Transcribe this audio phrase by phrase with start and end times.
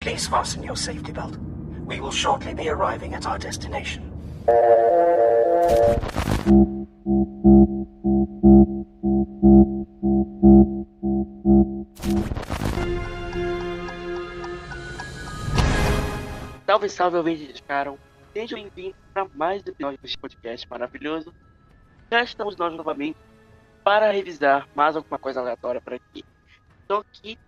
[0.00, 1.36] Please fasten your safety belt.
[1.84, 4.10] We will shortly be arriving at our destination.
[16.66, 17.98] Salve, salve, ouvintes de Skyrim.
[18.32, 21.34] Sejam bem-vindos para mais um episódio deste podcast maravilhoso.
[22.10, 23.18] Já estamos nós novamente
[23.84, 26.24] para revisar mais alguma coisa aleatória por aqui.
[26.86, 27.38] Só que,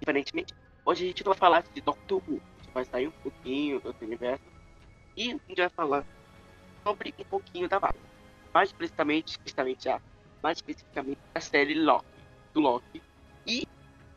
[0.00, 0.54] diferentemente,
[0.84, 2.40] hoje a gente não vai falar de Doctor Who.
[2.68, 4.44] A vai sair um pouquinho do universo
[5.16, 6.04] e a gente vai falar
[6.84, 8.00] sobre um pouquinho da Marvel.
[8.54, 10.00] Mais explicitamente, explicitamente já,
[10.42, 12.06] mais especificamente da série Loki,
[12.54, 13.02] do Loki.
[13.46, 13.66] E,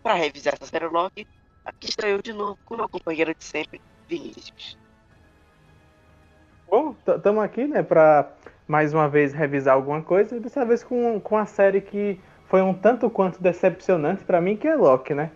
[0.02, 1.28] para revisar essa série Loki,
[1.66, 4.78] aqui estou eu de novo com o meu companheiro de sempre, Vinícius.
[6.70, 8.32] Bom, estamos aqui, né, para
[8.68, 12.74] mais uma vez revisar alguma coisa, dessa vez com, com a série que foi um
[12.74, 15.32] tanto quanto decepcionante para mim, que é Loki, né?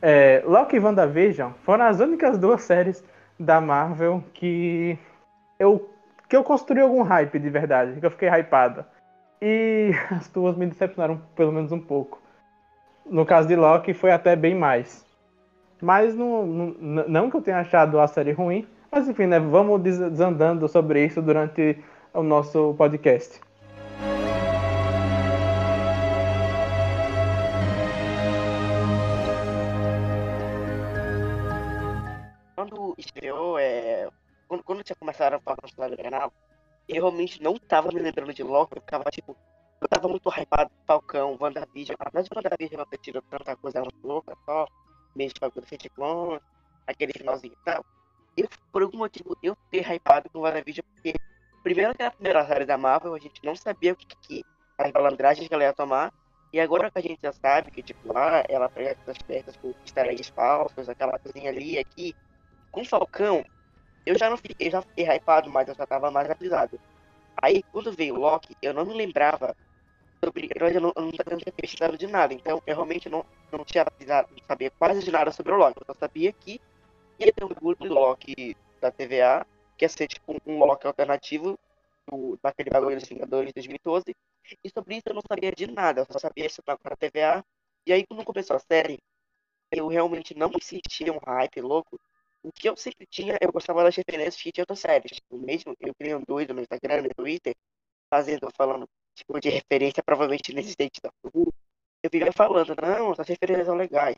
[0.00, 3.02] É, Loki e WandaVision foram as únicas duas séries
[3.38, 4.98] da Marvel que
[5.58, 5.90] eu,
[6.28, 8.84] que eu construí algum hype de verdade, que eu fiquei hypado.
[9.40, 12.20] E as duas me decepcionaram pelo menos um pouco.
[13.04, 15.04] No caso de Loki, foi até bem mais.
[15.80, 19.38] Mas não, não, não que eu tenha achado a série ruim, mas enfim, né?
[19.38, 21.78] Vamos desandando sobre isso durante
[22.14, 23.40] o nosso podcast.
[33.00, 34.08] Estreou, é...
[34.48, 36.32] quando, quando tinha começado a falar do canal,
[36.88, 39.36] eu realmente não tava me lembrando de Loki, eu ficava tipo.
[39.80, 41.96] Eu tava muito hypado Falcão, WandaVision.
[41.98, 44.66] Apesar de WandaVision não ter tido tanta coisa louca, só
[45.14, 46.38] mesmo bagulho do Fetclon,
[46.86, 47.84] aquele finalzinho e tal.
[48.36, 51.14] Eu, por algum motivo, eu ter hypado com WandaVision, porque
[51.62, 54.44] primeiro que era a primeira série da Marvel, a gente não sabia o que, que
[54.78, 56.12] as balandragens que ela ia tomar.
[56.52, 59.74] E agora que a gente já sabe que, tipo, ah, ela pega as peças com
[59.84, 62.14] easter eggs falsos, aquela coisinha ali aqui.
[62.70, 63.44] Com Falcão,
[64.04, 66.80] eu já não fiquei, eu já fiquei hypado, mas eu já tava mais avisado.
[67.42, 69.54] Aí, quando veio o Loki, eu não me lembrava
[70.24, 70.48] sobre.
[70.54, 74.28] Eu não, eu não tinha pesquisado de nada, então eu realmente não, não tinha avisado,
[74.30, 75.78] não sabia quase de nada sobre o Loki.
[75.80, 76.60] Eu só sabia que
[77.18, 79.46] ia ter um bagulho do Loki da TVA,
[79.76, 81.58] que ia ser tipo um Loki alternativo
[82.08, 84.04] do, daquele bagulho dos Vingadores de 2012.
[84.64, 87.44] E sobre isso eu não sabia de nada, eu só sabia isso na TVA.
[87.86, 88.98] E aí quando começou a série,
[89.70, 92.00] eu realmente não me sentia um hype louco.
[92.46, 95.16] O que eu sempre tinha, eu gostava das referências que tinha outras séries.
[95.16, 97.56] Tipo, mesmo eu criei um doido no Instagram, no Twitter,
[98.08, 101.52] fazendo, falando, tipo, de referência, provavelmente date da Who.
[102.04, 104.14] Eu vivia falando, não, essas referências são legais.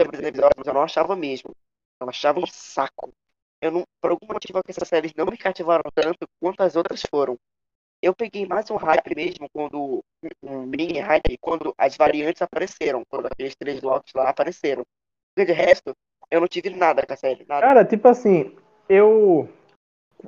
[0.00, 1.54] Sobre os episódios, mas eu não achava mesmo.
[2.00, 3.12] Eu achava um saco.
[3.60, 7.38] Eu não, por algum motivo, essas séries não me cativaram tanto quanto as outras foram.
[8.00, 10.02] Eu peguei mais um hype mesmo quando.
[10.42, 13.04] Um mini hype quando as variantes apareceram.
[13.10, 14.86] Quando aqueles três blocos lá apareceram.
[15.34, 15.94] Porque de resto,
[16.30, 17.44] eu não tive nada com a série.
[17.48, 17.66] Nada.
[17.66, 18.54] Cara, tipo assim,
[18.88, 19.48] eu.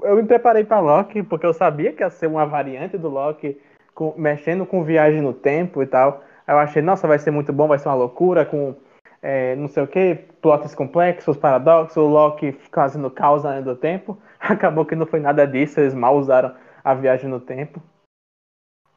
[0.03, 3.61] Eu me preparei pra Loki porque eu sabia que ia ser uma variante do Loki
[3.95, 6.23] com, mexendo com viagem no tempo e tal.
[6.47, 8.77] Eu achei, nossa, vai ser muito bom, vai ser uma loucura com
[9.21, 14.19] é, não sei o que, plots complexos, paradoxos, o Loki fazendo na linha do tempo.
[14.39, 16.55] Acabou que não foi nada disso, eles mal usaram
[16.85, 17.83] a viagem no tempo.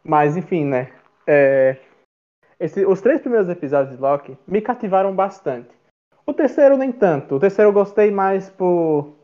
[0.03, 0.91] Mas enfim, né?
[1.25, 1.77] É,
[2.59, 5.80] esse, os três primeiros episódios de Loki me cativaram bastante.
[6.31, 7.35] O terceiro nem tanto.
[7.35, 9.17] O terceiro eu gostei mais por.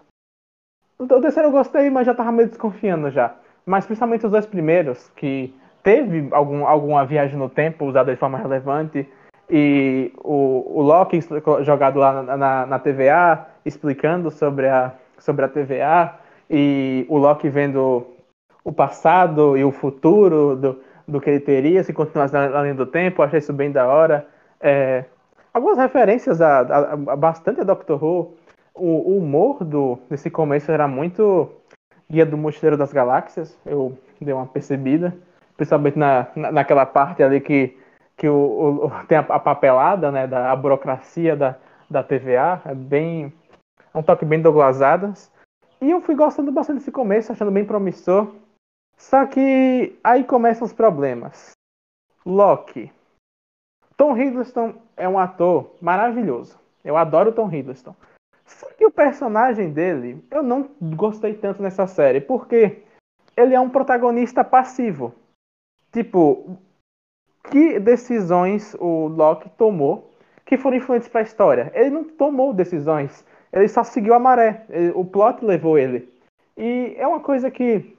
[1.00, 3.34] O terceiro eu gostei, mas já tava meio desconfiando já.
[3.66, 8.38] Mas principalmente os dois primeiros, que teve algum, alguma viagem no tempo usada de forma
[8.38, 9.08] relevante
[9.50, 11.22] e o, o Loki
[11.62, 16.14] jogado lá na, na, na, TVA, explicando sobre a, sobre a TVA,
[16.50, 18.06] e o Loki vendo
[18.66, 22.86] o passado e o futuro do, do que ele teria se continuasse na linha do
[22.86, 24.28] tempo, achei isso bem da hora.
[24.60, 25.06] É,
[25.58, 28.38] algumas referências a, a, a, bastante a Doctor Who.
[28.74, 31.50] O, o humor do, desse começo era muito
[32.10, 35.18] Guia do Mochileiro das Galáxias, eu dei uma percebida,
[35.58, 37.78] principalmente na, na, naquela parte ali que
[38.16, 41.56] que o, o tem a, a, papelada, né, da burocracia da,
[41.90, 43.32] da TVA, é bem
[43.94, 45.32] é um toque bem Douglas Adams.
[45.80, 48.34] E eu fui gostando bastante desse começo, achando bem promissor.
[48.98, 51.52] Só que aí começam os problemas.
[52.26, 52.92] Loki.
[53.98, 56.58] Tom Hiddleston é um ator maravilhoso.
[56.86, 57.96] Eu adoro Tom Hiddleston.
[58.46, 62.84] Só que o personagem dele, eu não gostei tanto nessa série, porque
[63.36, 65.14] ele é um protagonista passivo.
[65.92, 66.58] Tipo,
[67.50, 70.12] que decisões o Loki tomou
[70.46, 71.72] que foram influentes para a história.
[71.76, 74.66] Ele não tomou decisões, ele só seguiu a maré.
[74.96, 76.08] O plot levou ele.
[76.56, 77.98] E é uma coisa que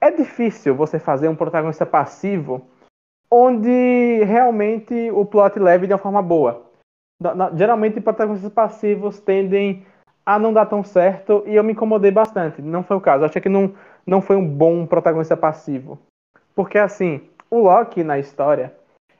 [0.00, 2.66] é difícil você fazer um protagonista passivo
[3.30, 6.62] onde realmente o plot leve de uma forma boa.
[7.54, 9.84] geralmente protagonistas passivos tendem
[10.26, 12.62] a não dar tão certo e eu me incomodei bastante.
[12.62, 13.24] Não foi o caso.
[13.24, 13.74] Eu achei que não,
[14.06, 15.98] não foi um bom protagonista passivo.
[16.54, 18.72] Porque assim, o Loki na história,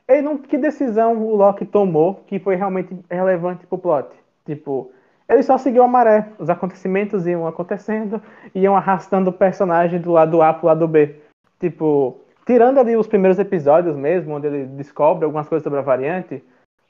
[0.07, 4.09] ele não, que decisão o Loki tomou que foi realmente relevante pro plot?
[4.45, 4.91] Tipo,
[5.29, 6.29] ele só seguiu a maré.
[6.39, 8.21] Os acontecimentos iam acontecendo,
[8.55, 11.17] iam arrastando o personagem do lado A pro lado B.
[11.59, 16.43] Tipo, tirando ali os primeiros episódios mesmo, onde ele descobre algumas coisas sobre a variante,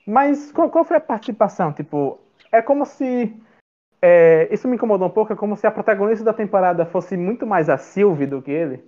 [0.07, 1.73] mas qual, qual foi a participação?
[1.73, 2.19] Tipo,
[2.53, 3.35] é como se.
[4.03, 7.47] é, isso me incomodou um pouco, é como se a protagonista da temporada fosse muito
[7.47, 8.85] mais a Sylvie do que ele.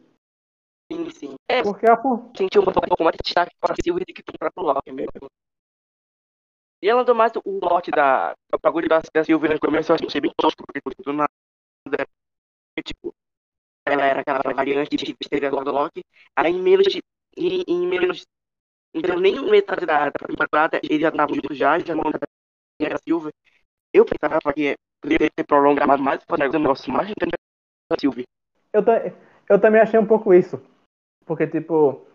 [0.93, 1.35] Sim, sim.
[1.49, 4.23] É, Porque a, por- sentiu um pouco mais de destaque para a Sylvie do que
[4.23, 5.29] para o próprio Loki mesmo.
[6.83, 8.35] E ela andou mais o plot da.
[8.53, 11.29] O bagulho da, Sylvie no começo eu achei bem tosco, porque tipo, do nada.
[12.85, 13.15] Tipo,
[13.87, 15.17] ela era aquela variante de
[15.51, 16.03] do Loki.
[16.37, 17.01] Aí em menos de.
[17.37, 18.25] Em, em menos.
[18.95, 22.05] Então, nem metade da, da temporada ele já tava junto já, já não
[22.81, 23.33] era a Sylvie.
[23.93, 27.43] Eu pensava que poderia ter prolongado mais fazer um negócio mais interessante
[27.91, 28.25] da Sylvie.
[28.73, 29.13] eu, ta-
[29.49, 30.61] eu também achei um pouco isso.
[31.27, 32.07] Porque, tipo,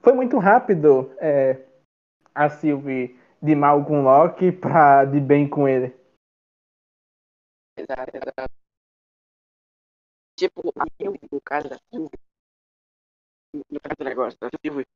[0.00, 1.58] foi muito rápido é,
[2.34, 5.94] a Sylvie de mal com o Loki pra de bem com ele.
[7.76, 8.63] Exato, exato.
[10.36, 11.78] Tipo, Sylvie, no caso da
[13.70, 14.86] no caso do negócio da Sylvie,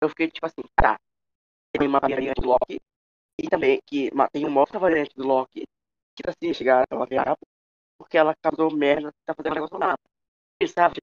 [0.00, 0.98] eu fiquei tipo assim, tá,
[1.72, 2.80] tem uma variante do Loki,
[3.38, 5.64] e também que tem uma outra variante do Loki,
[6.16, 7.36] que tá assim, chegar a virar,
[7.98, 9.96] porque ela causou merda, tá fazendo negócio lá.
[10.60, 11.00] E sabe,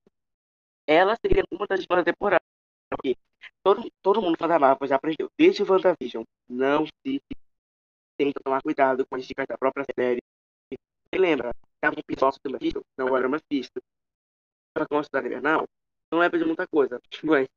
[0.87, 2.45] ela seria uma das duas temporadas,
[2.89, 3.17] porque
[3.63, 7.21] todo, todo mundo faz a Marvel já aprendeu, desde o WandaVision, não se
[8.17, 10.21] tenta tomar cuidado com as dicas da própria série.
[10.69, 11.53] Você lembra?
[11.85, 13.79] Tava um episódio do Mephisto, não era o Mephisto.
[14.73, 15.67] Pra constar invernal,
[16.11, 16.99] não lembra de muita coisa.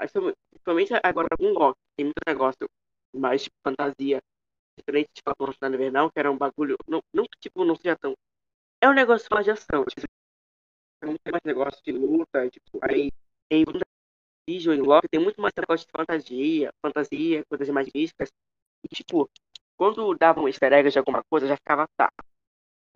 [0.00, 2.66] Mas, tipo, principalmente agora com Loki, tem muito negócio
[3.14, 4.22] mais de fantasia,
[4.78, 7.96] diferente de Falcão Cidade Invernal, que era um bagulho, não, não que tipo, não seja
[7.98, 8.14] tão...
[8.80, 10.06] É um negócio mais de ação, tipo,
[11.02, 13.10] não tem mais negócio de luta, tipo, aí
[13.50, 18.30] em WandaVision e Loki tem muito mais negócio de fantasia, fantasia, coisas mais místicas,
[18.84, 19.28] e tipo,
[19.76, 22.10] quando davam um easter egg de alguma coisa, já ficava, tá,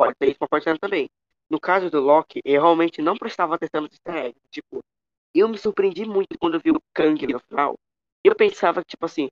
[0.02, 1.08] pode ter isso, pode ter também.
[1.49, 4.40] No caso do Loki, eu realmente não prestava atenção nos easter eggs.
[4.50, 4.81] Tipo,
[5.34, 7.78] eu me surpreendi muito quando eu vi o Kang no final.
[8.25, 9.28] Eu pensava, tipo assim,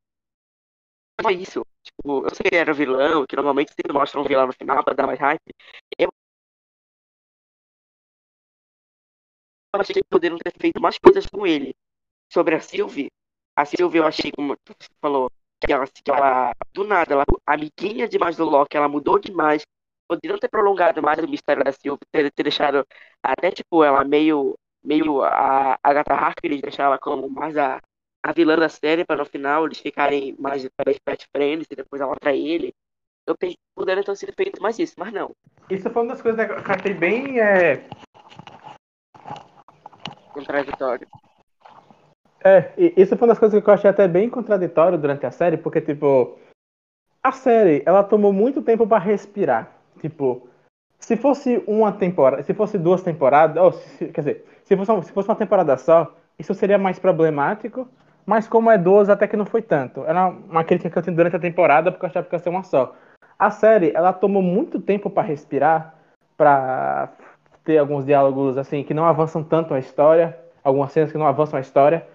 [1.26, 1.64] é isso.
[1.82, 4.84] Tipo, eu sei que ele era vilão, que normalmente sempre mostram um vilão no final
[4.84, 5.52] pra dar mais hype.
[5.98, 6.08] Eu
[9.72, 11.74] achei que poderiam ter feito mais coisas com ele.
[12.32, 13.10] Sobre a Sylvie,
[13.56, 15.30] a Sylvie eu achei, como você falou,
[15.64, 19.62] que ela, que ela do nada, ela, amiguinha demais do Loki, ela mudou demais.
[20.10, 22.84] Poderiam ter prolongado mais o mistério da Sylvie, ter, ter deixado
[23.22, 27.80] até, tipo, ela meio, meio a Agatha Harkness, deixar ela como mais a,
[28.20, 32.02] a vilã da série, para no final eles ficarem mais best best friends e depois
[32.02, 32.74] ela trair ele.
[33.24, 35.30] Eu pensei que poderiam ter sido feito mais isso, mas não.
[35.70, 37.38] Isso foi uma das coisas que eu achei bem.
[37.38, 37.88] é,
[40.32, 41.06] Contraditório.
[42.42, 45.56] É, isso foi uma das coisas que eu achei até bem contraditório durante a série,
[45.56, 46.36] porque, tipo,
[47.22, 49.79] a série, ela tomou muito tempo pra respirar.
[50.00, 50.48] Tipo,
[50.98, 55.02] se fosse uma temporada, se fosse duas temporadas, ou se- quer dizer, se fosse, uma-
[55.02, 57.88] se fosse uma temporada só, isso seria mais problemático,
[58.26, 60.04] mas como é duas, até que não foi tanto.
[60.04, 62.48] Era uma crítica que eu tinha durante a temporada, porque eu achava que ia ser
[62.50, 62.94] uma só.
[63.38, 65.94] A série, ela tomou muito tempo pra respirar,
[66.36, 67.10] pra
[67.64, 71.58] ter alguns diálogos, assim, que não avançam tanto a história, algumas cenas que não avançam
[71.58, 72.06] a história,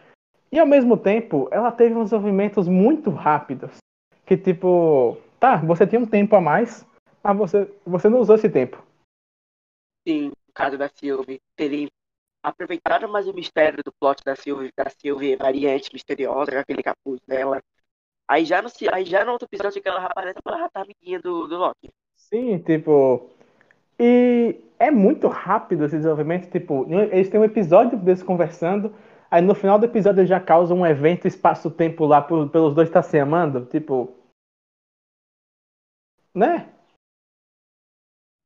[0.52, 3.78] e ao mesmo tempo, ela teve uns movimentos muito rápidos.
[4.26, 6.86] Que tipo, tá, você tinha um tempo a mais,
[7.26, 8.84] mas você, você não usou esse tempo.
[10.08, 11.90] Sim, no caso da Sylvie, terem
[12.44, 17.20] aproveitado mais o mistério do plot da Sylvie, da Sylvie variante misteriosa, com aquele capuz
[17.28, 17.62] dela.
[18.28, 21.20] Aí já no, aí já no outro episódio que ela aparece, ela já tá amiguinha
[21.20, 21.90] do, do Loki.
[22.16, 23.30] Sim, tipo.
[24.00, 26.52] E é muito rápido esse desenvolvimento.
[26.52, 28.94] Tipo, eles têm um episódio deles conversando,
[29.30, 33.04] aí no final do episódio já causa um evento espaço-tempo lá por- pelos dois estar
[33.04, 33.66] se amando.
[33.66, 34.14] Tipo.
[36.34, 36.75] Né?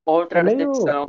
[0.10, 1.08] Outra É meio- decepção.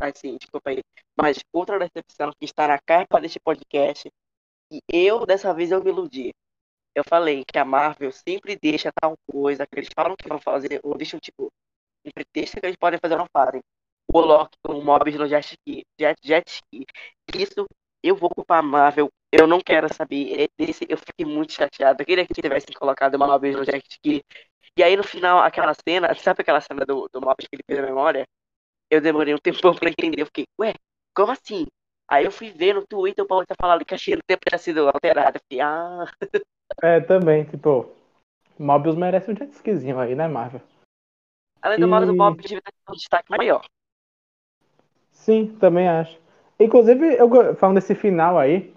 [0.00, 0.80] Assim, desculpa aí.
[1.20, 4.08] Mas outra decepção que está na capa deste podcast.
[4.72, 6.30] E eu, dessa vez, eu me iludi.
[6.94, 10.80] Eu falei que a Marvel sempre deixa tal coisa que eles falam que vão fazer,
[10.82, 11.48] ou deixam, tipo,
[12.04, 13.60] um pretexto que eles podem fazer ou não fazem.
[14.12, 15.84] O Loki com o Mobius no jet ski.
[16.00, 16.86] Jet, jet ski.
[17.34, 17.66] Isso
[18.02, 19.08] eu vou culpar a Marvel.
[19.30, 20.44] Eu não quero saber.
[20.44, 22.00] É Desse, eu fiquei muito chateado.
[22.02, 24.22] Eu queria que tivessem colocado o Mobius no jet ski.
[24.78, 27.80] E aí no final, aquela cena, sabe aquela cena do, do Mobius que ele fez
[27.80, 28.24] a memória?
[28.88, 30.22] Eu demorei um tempão pra entender.
[30.22, 30.72] Eu fiquei, ué,
[31.12, 31.66] como assim?
[32.08, 34.88] Aí eu fui ver no Twitter o Paulo tá falando que a tempo tinha sido
[34.88, 35.36] alterada.
[35.36, 36.04] Eu fiquei, ah,
[36.80, 37.90] É, também, tipo.
[38.56, 40.60] Mobius merece um jet skizinho aí, né, Marvel?
[41.60, 43.64] Além do E- modo do Bob, devia ter um destaque maior.
[45.12, 46.16] Sim, também acho.
[46.58, 48.72] Inclusive, eu falando desse final aí,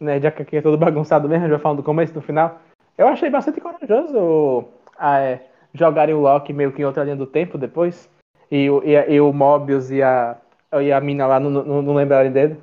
[0.00, 2.60] né, já que aqui é todo bagunçado mesmo, já falando do começo do final,
[2.98, 4.68] eu achei bastante corajoso
[5.00, 8.10] é, jogarem o Loki meio que em outra linha do tempo depois,
[8.50, 10.40] e, o- e, e o Mobius e a,
[10.82, 12.60] e a mina lá não, não, não lembrarem dele.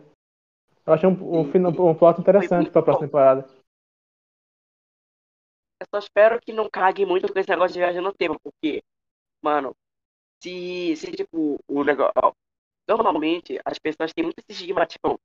[0.86, 3.46] Eu achei um, um, final- um plot interessante pra próxima temporada.
[5.80, 8.82] Eu só espero que não cague muito com esse negócio de viagem no tempo, porque,
[9.42, 9.76] mano,
[10.42, 12.14] se, se tipo, o negócio.
[12.22, 12.32] ó,
[12.88, 15.20] Normalmente, as pessoas têm muito esse estigma, tipo,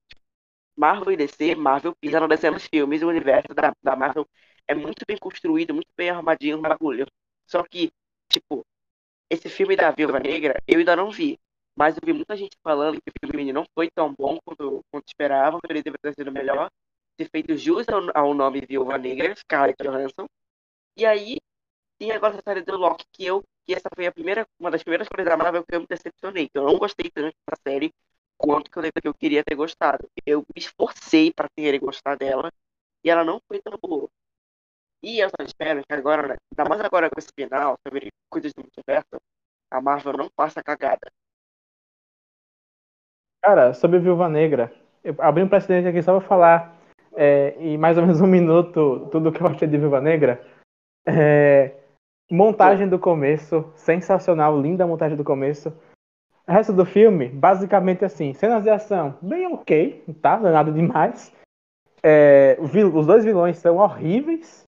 [0.77, 4.27] Marvel e DC, Marvel pisa no DC nos filmes, o universo da, da Marvel
[4.69, 7.07] é muito bem construído, muito bem armadinho no bagulho.
[7.47, 7.91] Só que,
[8.31, 8.65] tipo,
[9.31, 11.39] esse filme da Viúva Negra, eu ainda não vi.
[11.77, 15.07] Mas eu vi muita gente falando que o filme não foi tão bom quanto, quanto
[15.07, 16.71] que ele deveria ter sido melhor,
[17.17, 20.27] ter feito jus ao, ao nome Viúva Negra, Scarlett Johansson.
[20.97, 21.39] E aí,
[21.99, 24.83] tem agora essa série do Loki, que eu, que essa foi a primeira, uma das
[24.83, 27.93] primeiras coisas da Marvel que eu me decepcionei, que eu não gostei tanto dessa série
[28.37, 30.09] quanto que eu, que eu queria ter gostado.
[30.27, 32.53] Eu me esforcei para querer gostar dela,
[33.05, 34.09] e ela não foi tão boa.
[35.03, 38.53] E eu só espero que agora, né, ainda mais agora com esse final, sobre coisas
[38.53, 39.21] do multiverso,
[39.71, 41.11] a Marvel não faça cagada.
[43.43, 44.73] Cara, sobre Viúva Negra,
[45.05, 46.79] eu abri um precedente aqui só pra falar
[47.15, 50.45] é, em mais ou menos um minuto tudo que eu achei de Viúva Negra.
[51.07, 51.75] É,
[52.31, 55.73] montagem do começo, sensacional, linda a montagem do começo.
[56.47, 60.39] O resto do filme, basicamente assim, cenas de ação bem ok, tá?
[60.39, 61.33] Não é nada demais.
[62.03, 64.67] É, os dois vilões são horríveis.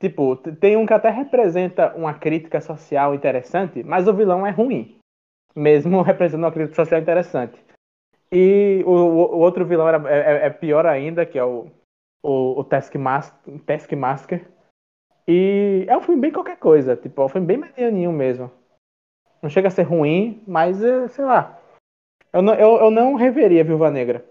[0.00, 4.98] Tipo, tem um que até representa uma crítica social interessante, mas o vilão é ruim.
[5.54, 7.62] Mesmo representando uma crítica social interessante.
[8.32, 11.66] E o, o- outro vilão era, é, é pior ainda, que é o,
[12.22, 14.48] o, o Taskmaster, Taskmaster.
[15.28, 18.50] E é um filme bem qualquer coisa, tipo, é um filme bem medianinho mesmo.
[19.42, 21.58] Não chega a ser ruim, mas, é, sei lá.
[22.32, 24.24] Eu não, eu, eu não reveria Viúva Negra.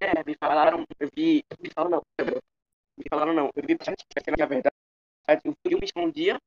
[0.00, 2.36] É, me falaram, eu vi, me falaram não,
[2.96, 4.72] me falaram não, eu vi bastante que na verdade
[5.44, 6.38] o filme escondia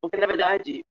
[0.00, 0.84] porque na verdade,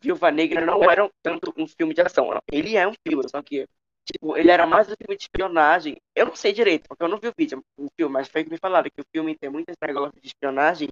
[0.00, 2.40] Viúva Negra não era tanto um filme de ação, não.
[2.50, 3.66] ele é um filme, só que
[4.04, 7.18] tipo, ele era mais um filme de espionagem, eu não sei direito, porque eu não
[7.18, 9.74] vi o vídeo, o filme, mas foi que me falaram que o filme tem muitos
[9.82, 10.88] negócios de espionagem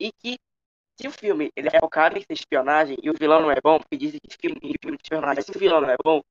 [0.00, 0.38] e que
[0.98, 3.96] se o filme ele é focado em espionagem e o vilão não é bom, porque
[3.96, 6.22] dizem que filme, filme de espionagem, se o vilão não é bom,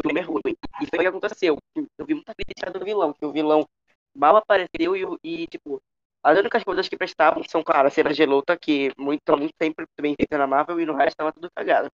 [0.00, 0.56] o filme é ruim.
[0.82, 1.56] E foi o que aconteceu.
[1.76, 3.66] Eu vi muita crítica do vilão, que o vilão
[4.14, 5.80] mal apareceu e, e, tipo,
[6.22, 9.86] as únicas coisas que prestavam são, claro, as cenas de luta, que muito, muito sempre
[10.00, 11.88] bem feita na Marvel, e no resto tava tudo cagado.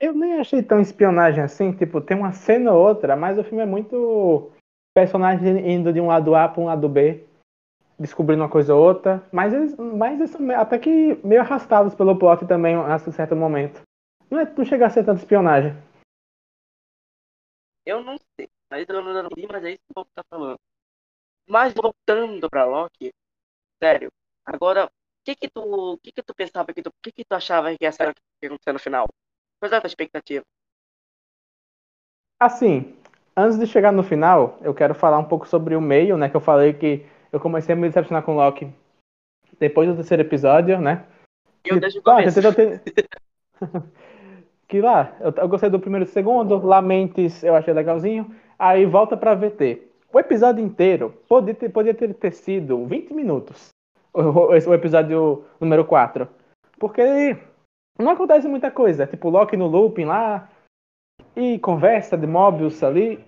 [0.00, 3.62] Eu nem achei tão espionagem assim, tipo, tem uma cena ou outra, mas o filme
[3.62, 4.50] é muito
[4.94, 7.26] personagem indo de um lado A para um lado B,
[7.98, 10.20] descobrindo uma coisa ou outra, mas mas
[10.56, 13.82] até que meio arrastados pelo plot também a certo momento.
[14.30, 15.72] Não, é, não chega a ser tanta espionagem.
[17.84, 20.10] Eu não sei, mas eu não, eu não vi, mas é isso que o povo
[20.14, 20.58] tá falando.
[21.48, 23.10] Mas voltando pra Loki,
[23.82, 24.12] sério,
[24.44, 24.90] agora, o
[25.24, 27.84] que que tu, que que tu pensava, que tu, o que que tu achava que
[27.84, 29.06] ia ser que acontecer no final?
[29.58, 30.44] Qual era a tua expectativa?
[32.38, 32.94] Assim,
[33.34, 36.28] antes de chegar no final, eu quero falar um pouco sobre o meio, né?
[36.28, 38.70] Que eu falei que eu comecei a me decepcionar com o Loki
[39.58, 41.06] depois do terceiro episódio, né?
[41.64, 42.38] Eu desde o começo.
[44.68, 48.84] que lá, eu, eu gostei do primeiro e do segundo, Lamentes eu achei legalzinho, aí
[48.84, 49.82] volta pra VT.
[50.12, 53.70] O episódio inteiro podia ter, podia ter, ter sido 20 minutos,
[54.12, 56.28] o, o- o episódio número 4.
[56.78, 57.36] Porque
[57.98, 60.50] não acontece muita coisa, tipo Loki no looping lá,
[61.36, 63.24] e conversa de Mobius ali,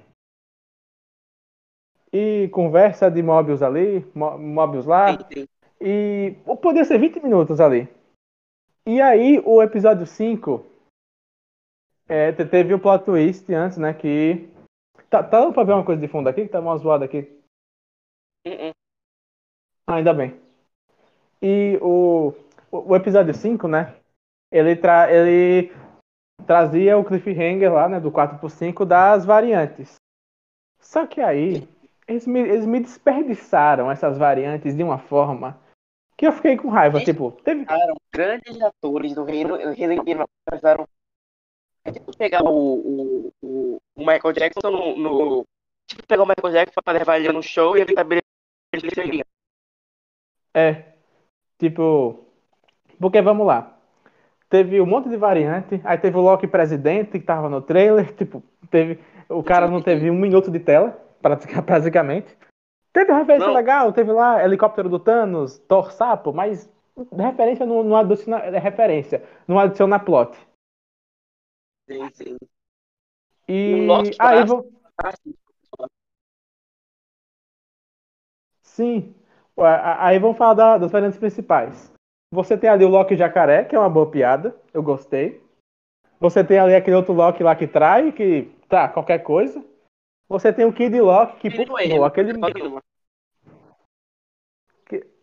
[2.12, 5.48] e conversa de Mobius ali, Mo- Mobius lá, Sim, sim.
[5.80, 7.88] e podia ser 20 minutos ali.
[8.86, 10.64] E aí, o episódio 5
[12.10, 13.94] é, te- teve o plot twist antes, né?
[13.94, 14.48] Que.
[15.08, 16.42] Tá, tá dando pra ver uma coisa de fundo aqui?
[16.42, 17.20] Que tá uma zoada aqui.
[18.46, 18.70] Hum, hum.
[19.86, 20.38] Ah, ainda bem.
[21.42, 22.32] E o,
[22.70, 23.94] o, episódio 5, né?
[24.52, 25.72] Ele, tra, ele
[26.46, 28.00] trazia o cliffhanger lá, né?
[28.00, 29.96] Do 4x5 das variantes.
[30.80, 31.68] Só que aí,
[32.06, 35.58] eles me, eles me desperdiçaram essas variantes de uma forma
[36.16, 36.98] que eu fiquei com raiva.
[36.98, 37.66] Gente, Tipo, teve.
[38.12, 40.86] Grandes atores do reino, reino reino- pegaram
[41.84, 45.46] é tipo pegar o, o, o, Michael Jackson no, no-
[45.86, 49.24] tipo pegar o Michael Jackson pra levar ele no show e ele tá bilheteria.
[50.54, 50.84] É,
[51.58, 52.24] tipo,
[52.98, 53.76] porque vamos lá.
[54.48, 58.42] Teve um monte de variante, aí teve o Loki presidente que tava no trailer, tipo,
[58.68, 61.10] teve, o cara não teve um minuto de tela.
[61.66, 62.36] praticamente.
[62.92, 63.54] Teve referência Não.
[63.54, 66.68] legal, teve lá helicóptero do Thanos, Thor Sapo, mas
[67.16, 70.36] referência não, não adiciona é referência, não adiciona plot.
[71.90, 72.36] Sim, sim.
[73.48, 73.88] E
[74.20, 74.40] aí.
[74.96, 75.34] Ah, sim.
[78.62, 79.14] Sim.
[79.58, 81.92] A- a- Aí vamos falar da- das variantes principais.
[82.32, 85.42] Você tem ali o Loki Jacaré, que é uma boa piada, eu gostei.
[86.20, 89.64] Você tem ali aquele outro Loki lá que trai, que tá, qualquer coisa.
[90.28, 92.30] Você tem o Kid Loki, que por é, aquele.
[92.30, 92.80] é nenhuma.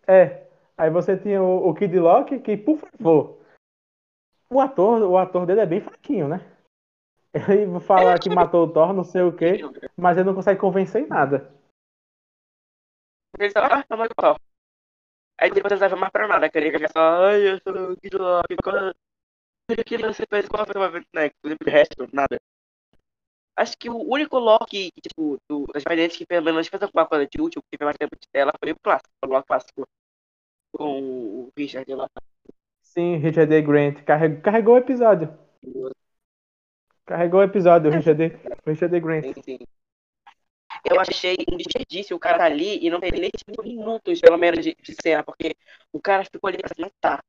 [0.05, 0.47] É.
[0.77, 3.37] Aí você tinha o, o Kid Loki, que por favor.
[4.49, 6.56] O ator, o ator dele é bem fraquinho, né?
[7.49, 9.59] Ele fala que matou o Thor, não sei o quê,
[9.95, 11.53] mas ele não consegue convencer em nada.
[13.39, 14.37] Ele só, ah, tá mais pau.
[15.39, 17.97] Aí depois não serve mais pra nada, queria que ele só, ai, eu sou o
[17.97, 21.29] Kid Loki, qual o que você fez, qual foi o né?
[21.43, 22.39] O resto, nada.
[23.55, 27.27] Acho que o único Loki, tipo, do, das variantes que pelo menos fez alguma coisa
[27.27, 29.87] de útil, que teve mais tempo de tela, foi o clássico, o Loki clássico.
[30.75, 32.07] Com o Richard lá.
[32.83, 33.61] Sim, Richard D.
[33.61, 35.37] Grant carregou, carregou o episódio.
[37.07, 38.37] Carregou o episódio, o Richard D.
[38.65, 38.99] Richard D.
[38.99, 39.23] Grant.
[39.33, 39.59] Sim, sim.
[40.83, 44.37] Eu achei um desperdício o cara tá ali e não ter nem cinco minutos, pelo
[44.37, 45.55] menos, de, de cena, porque
[45.93, 47.19] o cara ficou ali pra se matar.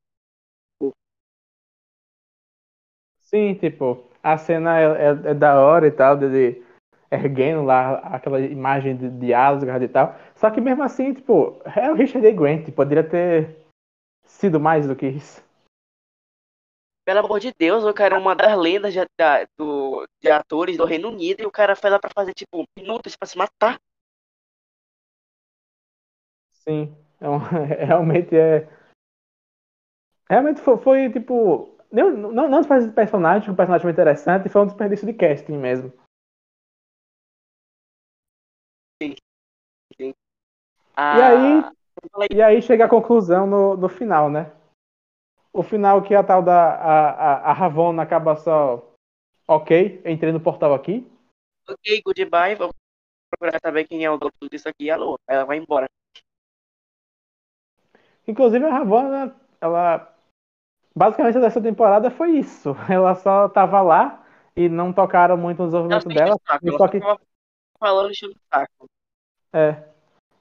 [3.20, 6.64] Sim, tipo, a cena é, é- é da hora e tal, dele
[7.11, 10.16] erguendo lá aquela imagem de, de Asgard e tal.
[10.35, 12.32] Só que mesmo assim, tipo, é o Richard D.
[12.32, 13.56] Grant, poderia ter
[14.25, 15.42] sido mais do que isso.
[17.09, 20.77] Pelo amor de Deus, o cara é uma das lendas de, da- do, de atores
[20.77, 23.81] do Reino Unido e o cara foi lá pra fazer, tipo, minutos pra se matar.
[26.53, 28.69] Sim, é um- realmente é.
[30.29, 31.79] Realmente foi, foi, tipo.
[31.91, 35.57] Não, não, não desperdício de personagem, o personagem foi interessante, foi um desperdício de casting
[35.57, 35.91] mesmo.
[40.95, 41.73] Ah, E aí,
[42.12, 44.53] falei, E aí chega a conclusão no, no final, né?
[45.52, 48.84] O final que a tal da a, a, a Ravonna acaba só.
[49.47, 51.11] Ok, entrei no portal aqui.
[51.69, 52.75] ok, goodbye, vamos
[53.30, 55.19] procurar saber quem é o dono disso aqui, alô.
[55.26, 55.87] Ela vai embora.
[58.26, 60.15] Inclusive a Ravonna, ela.
[60.95, 62.75] Basicamente dessa temporada foi isso.
[62.91, 66.37] Ela só tava lá e não tocaram muito no desenvolvimento dela.
[66.45, 67.00] saco, Só que,
[67.78, 68.87] falando enchendo o saco.
[69.52, 69.84] é,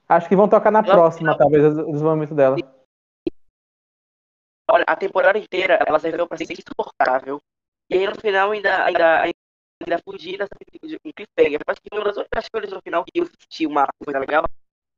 [0.08, 2.56] acho que vão tocar na Ela- próxima, talvez, o desenvolvimento dela.
[4.86, 7.40] A temporada inteira ela serviu pra ser insuportável.
[7.90, 10.50] E aí no final ainda, ainda, ainda fugir dessa
[10.82, 11.60] de um cliffhanger.
[11.66, 14.44] Acho que uma das únicas coisas no final que eu senti uma coisa legal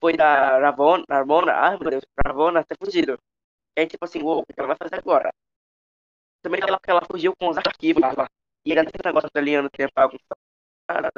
[0.01, 3.19] foi da Ravonna, Ravonna, ah meu Deus, Ravonna ter fugido.
[3.77, 5.31] E aí tipo assim, uou, o que ela vai fazer agora?
[6.43, 8.29] Também ela, ela fugiu com os arquivos lá.
[8.65, 10.39] E ainda tem negócio italiano, tem bagunçado,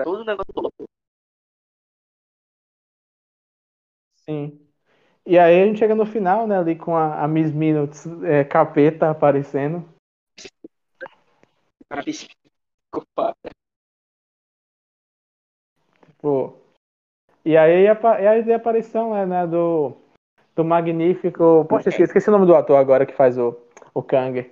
[0.05, 0.85] tudo um negócio louco.
[4.15, 4.72] Sim.
[5.25, 8.43] E aí a gente chega no final, né, ali com a, a Miss Minutes é,
[8.45, 9.89] capeta aparecendo.
[12.05, 13.51] Psicopata.
[16.07, 16.59] Tipo,
[17.45, 19.97] e aí a, e aí a aparição né, né, do,
[20.57, 21.65] do magnífico.
[21.69, 23.57] Poxa, esqueci, esqueci o nome do ator agora que faz o,
[23.95, 24.51] o Kang.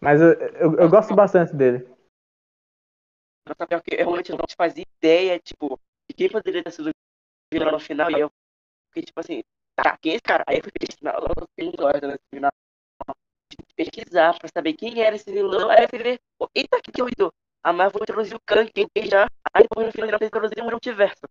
[0.00, 1.86] Mas eu, eu, eu gosto bastante dele.
[3.46, 6.90] Eu realmente não fazia ideia, tipo, de quem poderia ter sido
[7.52, 8.10] vilão no final.
[8.10, 8.30] E eu
[8.92, 9.42] fiquei tipo assim,
[9.74, 10.44] tá, quem é esse cara?
[10.46, 11.14] Aí eu fui pesquisar,
[12.32, 12.52] final.
[13.48, 15.70] Tive que pesquisar pra saber quem era esse vilão.
[15.70, 16.20] Aí eu fui ver,
[16.54, 17.32] eita, que que eu ido?
[17.64, 19.28] A Marvel introduziu o Kang, quem já.
[19.54, 21.22] Aí depois no final ela introduziu um multiverso.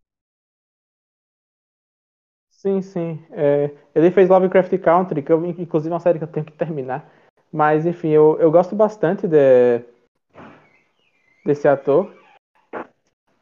[2.50, 3.26] Sim, sim.
[3.32, 6.52] É, ele fez Lovecraft Country, que eu, inclusive é uma série que eu tenho que
[6.54, 7.12] terminar.
[7.52, 9.84] Mas enfim, eu, eu gosto bastante de,
[11.43, 12.15] desse ator.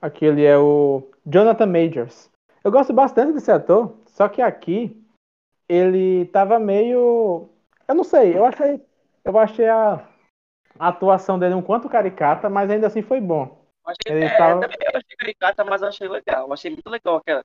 [0.02, 2.32] Aqui ele é o Jonathan Majors.
[2.64, 5.02] Eu gosto bastante desse ator, só que aqui
[5.68, 7.50] ele tava meio.
[7.88, 8.82] Eu não sei, eu achei.
[9.24, 10.06] Eu achei a,
[10.78, 13.66] a atuação dele um quanto caricata, mas ainda assim foi bom.
[13.86, 16.48] Eu achei, Ele é, tava- também eu achei caricata, mas eu achei legal.
[16.48, 17.42] Eu achei muito legal aquela.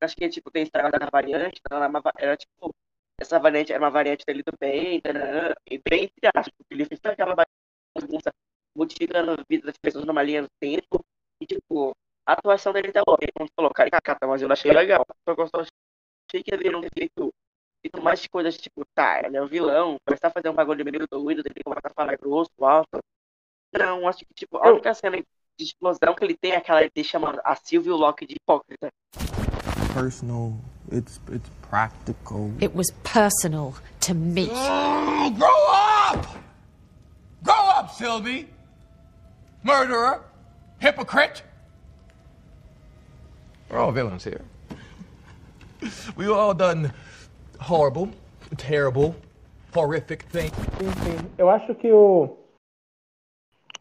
[0.00, 2.70] Acho que tipo, tem estragado da variante, então era, uma va- era tipo.
[3.18, 5.00] Essa variante era uma variante dele do bem,
[5.70, 8.30] e bem entre aspas, ele fez toda aquela bagunça,
[8.76, 11.02] modificando a vida das pessoas numa linha do tempo,
[11.40, 11.92] e tipo,
[12.26, 13.16] a atuação dele tá boa.
[13.22, 15.04] Ele falou caricata, mas eu achei legal.
[15.26, 15.64] Eu gostou,
[16.28, 17.32] achei que deveriam ter feito,
[17.82, 21.06] feito mais coisas, tipo, tá, ele é o vilão, começar a fazer um bagulho meio
[21.08, 22.98] doido, ele começar a falar grosso, alto.
[23.72, 27.04] Não, acho que tipo, a única cena de explosão que ele tem é aquela de
[27.04, 28.90] chamando a Sylvie Locke de hipócrita.
[29.96, 30.52] personal.
[30.92, 32.52] It's it's practical.
[32.60, 34.48] It was personal to me.
[34.52, 36.26] Oh, grow up!
[37.42, 38.48] Grow up, Sylvie!
[39.64, 40.22] Murderer!
[40.78, 41.42] Hypocrite!
[43.70, 44.42] We're all villains here.
[46.16, 46.90] We all done
[47.60, 48.08] horrible,
[48.56, 49.14] terrible,
[49.74, 50.52] horrific things.
[50.78, 51.30] Sim, sim.
[51.36, 52.36] Eu acho que o.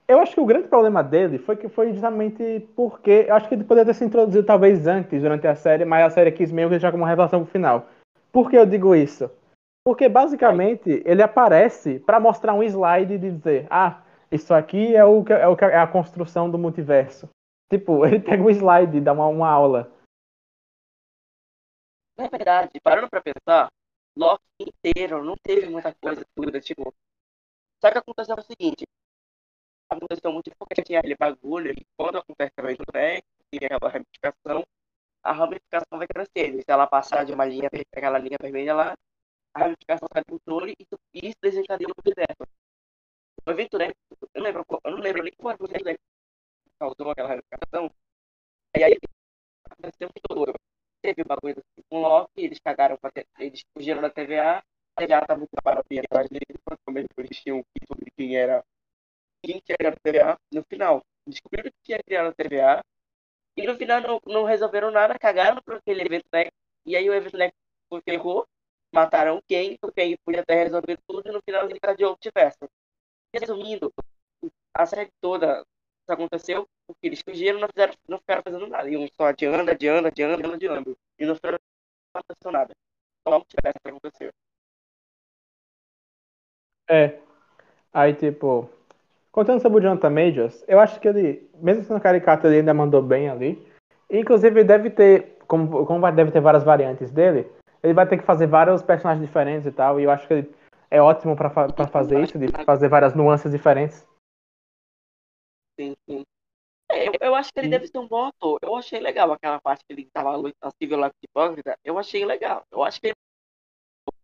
[0.07, 3.25] Eu acho que o grande problema dele foi que foi justamente porque.
[3.27, 6.09] Eu acho que ele poderia ter se introduzido talvez antes, durante a série, mas a
[6.09, 7.87] série quis meio que já como revelação pro final.
[8.31, 9.29] Por que eu digo isso?
[9.85, 15.23] Porque basicamente ele aparece pra mostrar um slide de dizer: Ah, isso aqui é o
[15.29, 17.29] é, o é a construção do multiverso.
[17.69, 19.94] Tipo, ele pega um slide e dá uma, uma aula.
[22.17, 23.71] Na verdade, parando pra pensar,
[24.15, 26.93] Loki inteiro não teve muita coisa tudo, tipo.
[27.81, 28.85] Só que aconteceu o seguinte.
[29.89, 33.17] Aconteceu muito porque tinha aquele bagulho e quando acontece o evento né,
[33.51, 34.65] e aquela ramificação,
[35.23, 36.59] a ramificação vai crescendo.
[36.59, 38.97] Se ela passar de uma linha, aquela linha vermelha lá,
[39.53, 40.75] a ramificação sai do controle
[41.13, 42.47] e isso desencadeia no universo.
[43.45, 45.99] O evento né, eu não lembro, eu não lembro nem qual o que
[46.79, 47.91] causou aquela ramificação.
[48.77, 48.97] E aí
[49.69, 50.53] aconteceu que todo
[51.05, 52.97] teve o bagulho assim, com Loki, eles cagaram,
[53.39, 54.63] eles fugiram da TVA,
[54.95, 58.63] a TVA tava muito baratinha atrás deles, provavelmente eles tinham que sobre quem era,
[59.43, 60.39] quem tinha criado a TVA.
[60.51, 62.83] No final, descobriram que tinha criado a TVA,
[63.57, 66.47] e no final não, não resolveram nada, cagaram por aquele evento né?
[66.85, 67.51] e aí o evento né,
[68.03, 68.45] ferrou,
[68.93, 72.69] mataram Kang, o Kang podia ter resolvido tudo, e no final ele encadeou o multiverso.
[73.33, 73.93] Resumindo,
[74.73, 75.65] a série toda
[76.05, 78.89] isso aconteceu porque eles fugiram não, fizeram, não ficaram fazendo nada.
[78.89, 80.97] Iam só adiando, adiando, adiando, adiando, adiando.
[81.19, 81.57] E não ficaram
[82.13, 82.73] aconteceu nada.
[83.27, 84.33] Só não tivesse que acontecer.
[86.87, 87.19] É.
[87.91, 88.69] Aí, tipo.
[89.31, 93.01] Contando sobre o Jonathan Majors, eu acho que ele, mesmo sendo caricato, ele ainda mandou
[93.01, 93.67] bem ali.
[94.09, 95.37] Inclusive, deve ter.
[95.47, 97.47] Como, como deve ter várias variantes dele,
[97.83, 99.99] ele vai ter que fazer vários personagens diferentes e tal.
[99.99, 100.55] E eu acho que ele
[100.89, 101.49] é ótimo pra
[101.87, 104.07] fazer isso, de fazer várias nuances diferentes.
[105.79, 106.23] Sim, sim.
[106.89, 107.71] É, eu, eu acho que ele Sim.
[107.71, 108.59] deve ser um bom ator.
[108.61, 111.77] Eu achei legal aquela parte que ele tava lutando civil lá com o hipócrita.
[111.83, 112.63] Eu achei legal.
[112.71, 113.15] Eu acho que ele.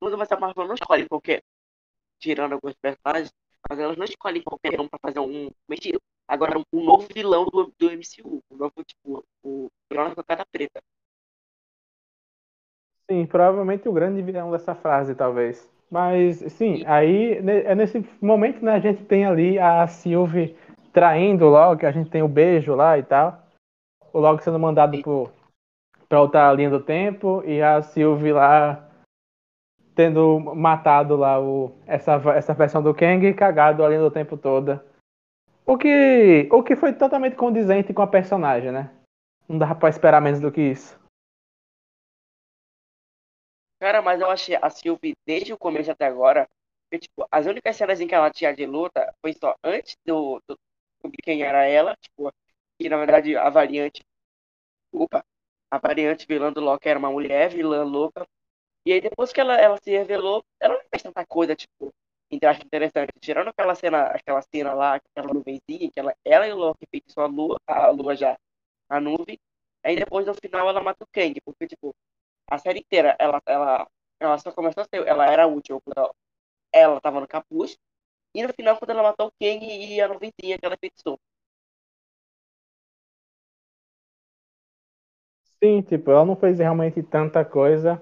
[0.02, 1.42] Mas a Marvel não escolhe qualquer.
[2.20, 3.32] Tirando alguns personagens,
[3.68, 5.50] mas elas não escolhem qualquer um pra fazer um.
[6.28, 8.42] Agora, um novo vilão do, do MCU.
[8.52, 10.82] Um novo, tipo, o vilão da cara preta.
[13.10, 15.70] Sim, provavelmente o grande vilão dessa frase, talvez.
[15.90, 17.34] Mas, sim, aí
[17.66, 20.56] é nesse momento, né, a gente tem ali a Sylvie
[20.92, 23.42] traindo o Loki, a gente tem o beijo lá e tal.
[24.14, 25.32] O Loki sendo mandado pro,
[26.08, 28.88] pra outra linha do tempo e a Sylvie lá
[29.96, 34.38] tendo matado lá o, essa, essa versão do Kang e cagado a linha do tempo
[34.38, 34.86] toda.
[35.66, 38.92] O que, o que foi totalmente condizente com a personagem, né?
[39.48, 41.00] Não dava pra esperar menos do que isso.
[43.80, 46.48] Cara, mas eu achei a Sylvie, desde o começo até agora,
[46.92, 50.42] que, tipo, as únicas cenas em que ela tinha de luta foi só antes do,
[50.48, 50.56] do
[51.02, 52.32] descobrir quem era ela, tipo,
[52.80, 54.04] que na verdade a variante,
[54.92, 55.26] opa,
[55.72, 58.28] a variante vilã do Loki era uma mulher, vilã louca,
[58.86, 61.94] e aí depois que ela, ela se revelou, ela não fez tanta coisa, tipo,
[62.32, 66.58] entre interessante, tirando aquela cena, aquela cena lá, aquela nuvenzinha, que ela, ela e o
[66.58, 68.38] Loki feitiçou a lua, a lua já,
[68.90, 69.40] a nuvem,
[69.84, 71.96] aí depois no final ela mata o Kang, porque, tipo,
[72.50, 73.88] a série inteira, ela, ela,
[74.20, 75.82] ela só começou a ser, ela era útil
[76.74, 77.78] ela tava no capuz,
[78.34, 80.78] e no final quando ela matou o Kang e a nuvenzinha que ela.
[85.64, 88.02] Sim, tipo, ela não fez realmente tanta coisa.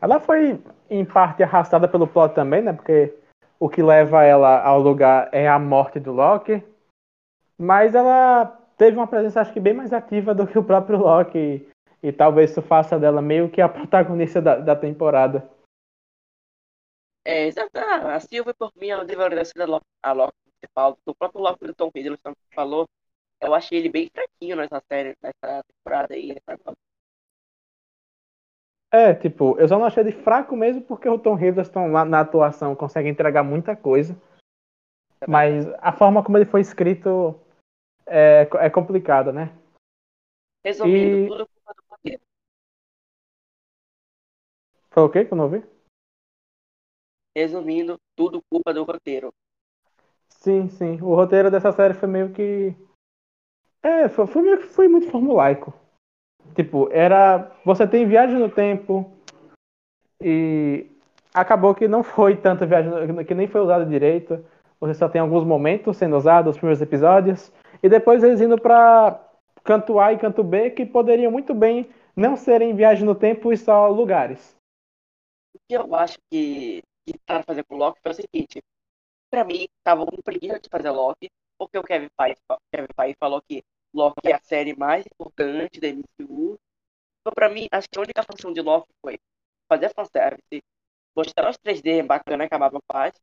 [0.00, 0.60] Ela foi,
[0.90, 2.72] em parte, arrastada pelo plot também, né?
[2.72, 3.14] Porque
[3.60, 6.62] o que leva ela ao lugar é a morte do Loki.
[7.58, 11.38] Mas ela teve uma presença, acho que, bem mais ativa do que o próprio Loki.
[12.02, 15.48] E, e talvez isso faça dela meio que a protagonista da, da temporada.
[17.26, 17.48] É.
[17.74, 20.96] Ah, a Silvia, por mim, ela deveria ser a Loki, a Loki principal.
[21.04, 22.86] O próprio Loki do Tom Hiddleston falou,
[23.40, 26.36] eu achei ele bem fraquinho nessa série, nessa temporada aí.
[26.46, 26.72] nessa-
[28.92, 32.20] É, tipo, eu só não achei ele fraco mesmo porque o Tom Hiddleston lá na
[32.20, 34.16] atuação consegue entregar muita coisa.
[35.26, 37.34] Mas a forma como ele foi escrito
[38.06, 39.52] é, é complicada, né?
[40.64, 42.20] Resumindo, E- tudo culpa do.
[44.90, 45.75] Foi o quê que eu não ouvi?
[47.36, 49.30] Resumindo, tudo culpa do roteiro.
[50.30, 50.98] Sim, sim.
[51.02, 52.74] O roteiro dessa série foi meio que.
[53.82, 55.74] É, foi, foi, meio que- foi muito formulaico.
[56.54, 57.52] Tipo, era.
[57.62, 59.12] Você tem viagem no tempo
[60.18, 60.86] e
[61.34, 62.90] acabou que não foi tanta viagem,
[63.26, 64.42] que nem foi usado direito.
[64.80, 69.22] Você só tem alguns momentos sendo usados, os primeiros episódios, e depois eles indo pra
[69.62, 73.58] canto A e canto B, que poderiam muito bem não serem viagem no tempo e
[73.58, 74.56] só lugares.
[75.54, 78.62] O que eu acho que que tentaram fazer com o Loki foi o seguinte.
[79.30, 82.40] Pra mim, tava com preguiça de fazer Loki, porque o Kevin Feige,
[82.72, 83.62] Kevin Feige falou que
[83.94, 86.58] Loki é a série mais importante da MCU,
[87.20, 89.18] Então, pra mim, acho que a única função de Loki foi
[89.68, 90.62] fazer fanservice,
[91.16, 93.14] mostrar os 3D bacana que a Marvel faz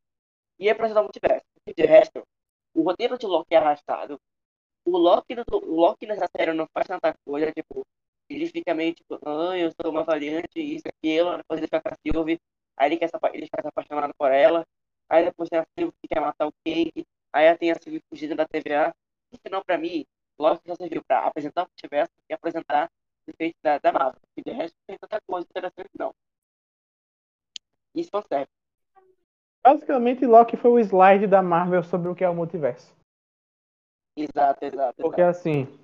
[0.59, 1.45] e apresentar o multiverso.
[1.75, 2.23] De resto,
[2.73, 4.19] o roteiro de Loki é arrastado.
[4.85, 7.85] O Loki, o Loki nessa série não faz tanta coisa, tipo,
[8.29, 11.95] ele fica meio tipo, ah, eu sou uma variante, isso, aquilo, depois ele com a
[12.05, 12.39] Sylvie,
[12.77, 14.65] aí ele, quer se, ele fica se apaixonado por ela,
[15.09, 18.35] aí depois tem a Sylvie que quer matar o Kang, aí tem a Sylvie fugindo
[18.35, 18.93] da TVA.
[19.31, 20.05] No final, pra mim,
[20.39, 22.89] Loki só serviu pra apresentar o multiverso e apresentar
[23.21, 24.21] os efeitos da, da Marvel.
[24.37, 26.13] E de resto, não tem tanta coisa interessante, não.
[27.95, 28.49] Isso não serve.
[29.63, 32.93] Basicamente, Loki foi o slide da Marvel sobre o que é o multiverso.
[34.17, 35.01] Exato, exato.
[35.01, 35.37] Porque exato.
[35.37, 35.79] assim.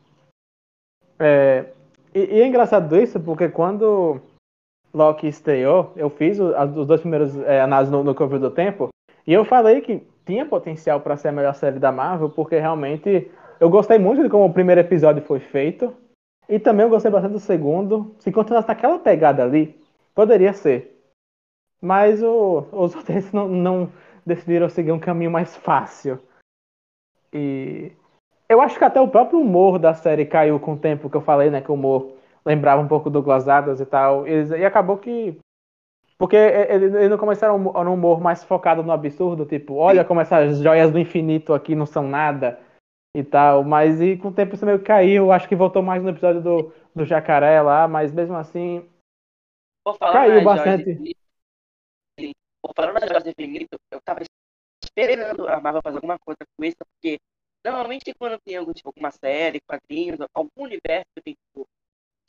[1.19, 1.73] É...
[2.13, 4.21] E, e é engraçado isso, porque quando
[4.93, 8.89] Loki estreou, eu fiz os dois primeiros é, análises no, no do Tempo,
[9.25, 13.29] e eu falei que tinha potencial para ser a melhor série da Marvel, porque realmente
[13.59, 15.93] eu gostei muito de como o primeiro episódio foi feito,
[16.47, 18.15] e também eu gostei bastante do segundo.
[18.19, 19.79] Se continuasse naquela pegada ali,
[20.15, 20.99] poderia ser.
[21.79, 23.91] Mas o- os outros não, não
[24.25, 26.19] decidiram seguir um caminho mais fácil.
[27.31, 27.91] E
[28.47, 31.21] eu acho que até o próprio humor da série caiu com o tempo que eu
[31.21, 31.61] falei, né?
[31.61, 32.13] Que o humor
[32.45, 34.27] lembrava um pouco do Glass Adams e tal.
[34.27, 35.37] Eles- e acabou que.
[36.17, 40.91] Porque eles não começaram no humor mais focado no absurdo, tipo, olha como essas joias
[40.91, 42.59] do infinito aqui não são nada
[43.15, 43.63] e tal.
[43.63, 45.31] Mas e com o tempo isso meio que caiu.
[45.31, 48.85] Acho que voltou mais no episódio do, do jacaré lá, mas mesmo assim.
[50.11, 50.89] Caiu bastante.
[50.91, 51.19] Infinito.
[52.75, 54.19] Falar nas Joias do Infinito, eu tava
[54.83, 57.17] esperando a Marvel fazer alguma coisa com isso, porque
[57.65, 61.65] normalmente quando tem algum, tipo, alguma série, quadrinhos, algum universo que tem, tipo,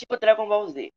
[0.01, 0.93] tipo Dragon Ball Z,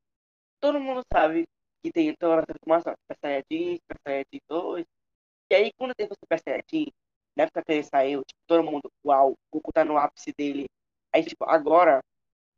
[0.60, 1.46] todo mundo sabe
[1.84, 4.86] que tem toda a transformação, Super Saiyajin, Super Saiyajin 2,
[5.52, 6.92] e aí quando teve o Super Saiyajin,
[7.36, 10.66] na época que ele saiu, tipo, todo mundo, uau, o Goku tá no ápice dele,
[11.14, 12.02] aí tipo, agora,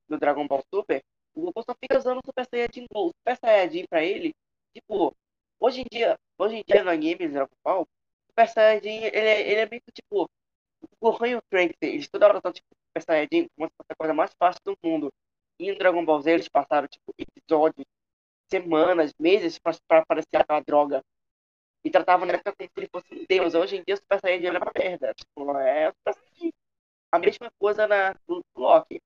[0.07, 1.01] no Dragon Ball Super,
[1.33, 2.85] o Goku só fica usando o Super Saiyajin.
[2.93, 4.33] O Super Saiyajin pra ele,
[4.73, 5.15] tipo,
[5.59, 7.87] hoje em dia, hoje em dia no anime Dragon Ball, o
[8.31, 10.29] Super Saiyajin, ele é, ele é meio que tipo,
[10.81, 13.91] o Gohan e o Trunks, eles toda hora estão tipo, Super Saiyajin como se fosse
[13.91, 15.11] a coisa mais fácil do mundo.
[15.59, 17.85] E no Dragon Ball Z eles passaram, tipo, episódios,
[18.49, 21.01] semanas, meses pra aparecer aquela droga.
[21.83, 23.53] E tratavam na época como se ele fosse um deus.
[23.53, 25.13] Hoje em dia o Super Saiyajin é uma merda.
[25.13, 25.93] Tipo, é
[27.11, 28.99] a mesma coisa na, no Loki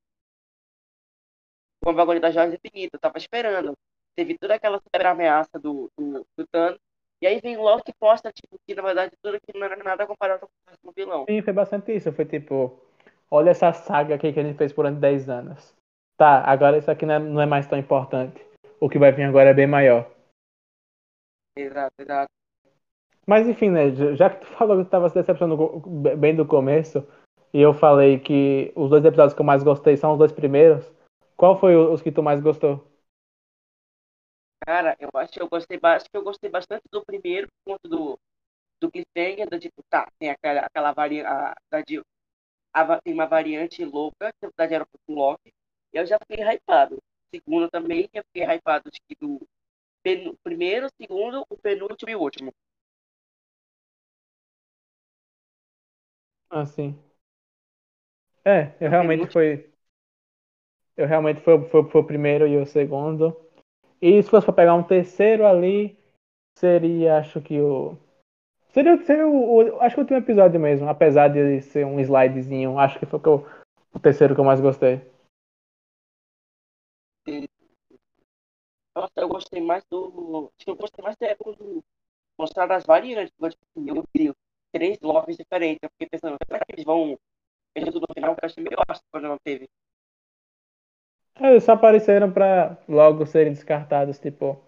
[1.84, 2.92] com o bagulho das joias infinitas.
[2.94, 3.74] Eu tava esperando.
[4.16, 6.80] Teve toda aquela super ameaça do, do, do Thanos.
[7.22, 10.08] E aí vem Loki e posta, tipo, que na verdade tudo aquilo não era nada
[10.08, 10.48] comparado
[10.82, 11.26] com o vilão.
[11.28, 12.14] Sim, foi bastante isso.
[12.14, 12.80] Foi tipo,
[13.30, 15.76] olha essa saga aqui que a gente fez durante 10 anos.
[16.20, 18.46] Tá, agora isso aqui não é, não é mais tão importante.
[18.78, 20.06] O que vai vir agora é bem maior.
[21.56, 22.30] Exato, exato.
[23.26, 23.90] Mas enfim, né?
[24.18, 25.80] já- que tu falou que tu tava se decepcionando
[26.18, 27.08] bem do começo,
[27.54, 30.92] e eu falei que os dois episódios que eu mais gostei são os dois primeiros,
[31.38, 32.86] qual foi os que tu mais gostou?
[34.68, 38.20] Cara, eu acho que eu gostei, acho que eu gostei bastante do primeiro ponto do,
[38.82, 41.56] do cliffhanger, do tipo, tá, tem aquela, aquela variante,
[43.06, 45.54] tem uma variante louca, que na verdade era o Loki,
[45.94, 46.98] eu já fiquei hypado.
[47.34, 49.40] Segundo também, eu fiquei hypado que do
[50.04, 52.54] penu- primeiro, segundo, o penúltimo e o último.
[56.50, 56.96] Assim.
[58.46, 59.32] É, eu realmente penúltimo.
[59.32, 59.70] foi.
[60.98, 63.36] Eu realmente foi, foi, foi o primeiro e o segundo.
[64.02, 65.98] E se fosse pra pegar um terceiro ali,
[66.58, 67.98] seria, acho que o.
[68.74, 72.80] Seria, seria o, o- Acho que o último episódio mesmo, apesar de ser um slidezinho,
[72.80, 73.48] acho que foi o, que eu-
[73.96, 75.02] o terceiro que eu mais gostei.
[78.96, 80.52] Nossa, eu gostei mais do.
[80.66, 81.84] Eu gostei mais da época do.
[82.38, 83.34] Mostrar as variantes.
[83.42, 84.34] Assim, eu vi
[84.74, 85.80] três Locks diferentes.
[85.82, 87.18] Eu fiquei pensando, será que eles vão.
[87.76, 88.32] Eles tudo no final?
[88.32, 89.70] Eu achei meio ácido quando não teve.
[91.40, 94.62] É, Eles apareceram pra logo serem descartados, tipo.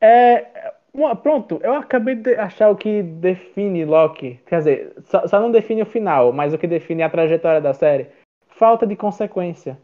[0.00, 0.72] É.
[1.22, 4.40] pronto, eu acabei de achar o que define Loki.
[4.46, 7.72] Quer dizer, só, só não define o final, mas o que define a trajetória da
[7.72, 8.08] série.
[8.48, 9.78] Falta de consequência.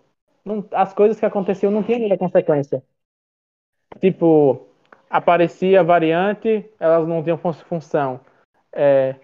[0.48, 2.82] Não- as coisas que aconteciam não tinham muita consequência.
[4.00, 4.66] Tipo,
[5.10, 8.20] aparecia variante, elas não tinham fun- função.
[8.72, 9.16] É,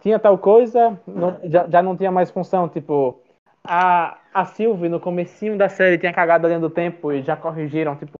[0.00, 2.68] tinha tal coisa, não- já, já não tinha mais função.
[2.68, 3.20] Tipo,
[3.64, 7.96] a, a Sylvie no comecinho da série tinha cagado dentro do tempo e já corrigiram,
[7.96, 8.12] tipo,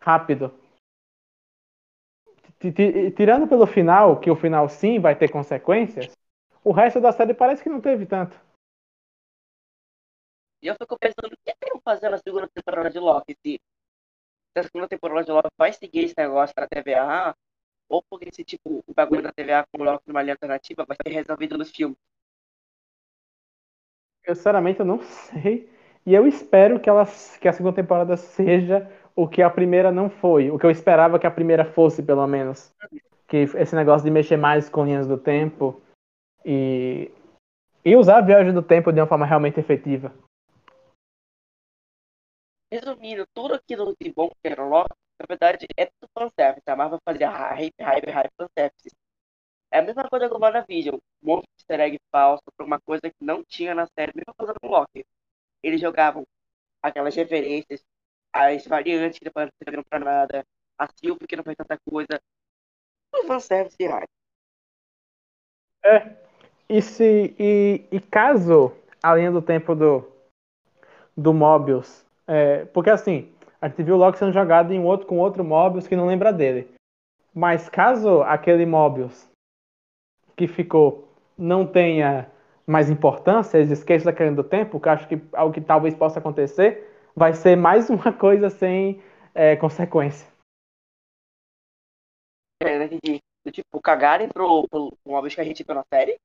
[0.00, 0.52] rápido.
[2.60, 6.12] Ti- ti- Tirando pelo final, que o final sim vai ter consequências,
[6.64, 8.36] o resto da série parece que não teve tanto.
[10.64, 13.36] E eu fico pensando, o que que vão fazer na segunda temporada de Loki?
[13.44, 17.36] Se, se a segunda temporada de Loki vai seguir esse negócio da TVA,
[17.86, 20.96] ou porque esse tipo, o bagulho da TVA com o Loki numa linha alternativa vai
[20.96, 21.98] ser resolvido nos filmes.
[24.24, 25.70] Eu, sinceramente, eu não sei.
[26.06, 27.04] E eu espero que, ela,
[27.38, 30.50] que a segunda temporada seja o que a primeira não foi.
[30.50, 32.72] O que eu esperava que a primeira fosse, pelo menos.
[33.28, 35.82] Que esse negócio de mexer mais com linhas do tempo
[36.42, 37.10] e,
[37.84, 40.10] e usar a viagem do tempo de uma forma realmente efetiva.
[42.70, 46.62] Resumindo, tudo aquilo de bom que era Loki, na verdade, é tudo fanservice.
[46.66, 48.90] A Marvel fazia hype, hype, hype, fanservice.
[49.70, 50.96] É a mesma coisa com o WandaVision.
[51.22, 54.12] Um monte de easter egg falso pra uma coisa que não tinha na série.
[54.14, 55.04] Mesma coisa com Loki.
[55.62, 56.26] Eles jogavam
[56.82, 57.82] aquelas referências,
[58.32, 60.44] as variantes que depois não serviram pra nada,
[60.78, 62.20] a Sylvie que não fez tanta coisa.
[63.10, 64.08] Tudo fanservice e hype.
[65.84, 66.16] É.
[66.68, 70.10] E, se, e, e caso a linha do tempo do,
[71.16, 72.04] do Mobius.
[72.26, 75.86] É, porque assim, a gente viu o Loki sendo jogado em outro, com outro Mobius
[75.86, 76.68] que não lembra dele.
[77.34, 79.28] Mas caso aquele Mobius
[80.36, 82.30] que ficou não tenha
[82.66, 85.94] mais importância, eles esqueçam da linha do tempo, que eu acho que algo que talvez
[85.94, 89.02] possa acontecer, vai ser mais uma coisa sem
[89.34, 90.26] é, consequência.
[92.62, 93.20] É, né, entendi.
[93.44, 96.18] Do Tipo, cagarem pro, pro Mobius que a gente viu na série.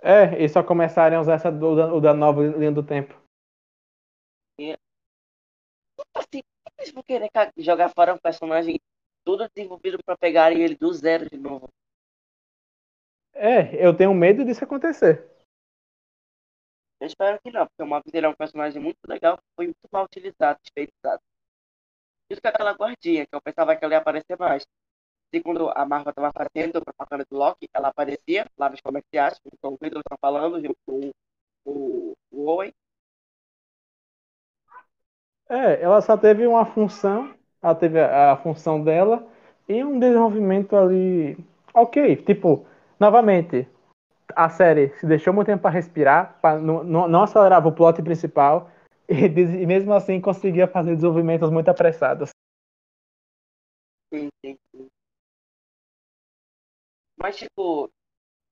[0.00, 3.14] É, e só começarem a usar essa do, da, o da nova linha do tempo.
[6.14, 6.42] Assim,
[6.78, 8.80] eles vão querer jogar fora um personagem
[9.24, 11.68] todo desenvolvido pra pegarem ele do zero de novo.
[13.34, 15.28] É, eu tenho medo disso acontecer.
[17.00, 19.88] Eu espero que não, porque o Mobius ele é um personagem muito legal, foi muito
[19.90, 21.20] mal utilizado, desperdiçado.
[22.30, 24.64] Isso que aquela guardinha, que eu pensava que ela ia aparecer mais.
[25.34, 29.74] Segundo a Marvel estava fazendo a propaganda do Loki, ela aparecia lá nos comerciais, então
[29.74, 31.10] o Pedro está falando, junto com
[31.64, 32.72] o, o Owen.
[35.52, 39.26] É, ela só teve uma função, ela teve a, a função dela
[39.68, 41.36] e um desenvolvimento ali.
[41.74, 42.66] Ok, tipo,
[42.98, 43.68] novamente,
[44.36, 48.70] a série se deixou muito tempo para respirar, pra, não, não, acelerava o plot principal
[49.08, 52.30] e, e mesmo assim conseguia fazer desenvolvimentos muito apressados.
[54.12, 54.88] Sim, sim, sim.
[57.16, 57.90] Mas, tipo,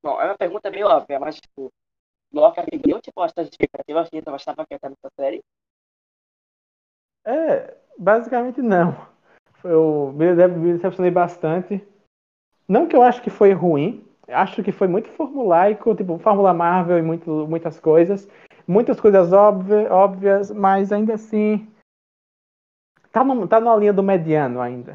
[0.02, 1.72] bom, é uma pergunta meio óbvia, mas, tipo,
[2.32, 5.42] Loki atendeu, tipo, as expectativas, a gente estava quieta nessa série.
[7.24, 8.96] É, basicamente não.
[9.62, 11.86] Eu me de- me decepcionei bastante.
[12.66, 16.98] Não que eu acho que foi ruim, acho que foi muito formulaico, tipo, Fórmula Marvel
[16.98, 18.28] e muito, muitas coisas.
[18.66, 21.68] Muitas coisas óbvia- óbvias, mas ainda assim.
[23.12, 24.94] Tá, no, tá na linha do mediano ainda.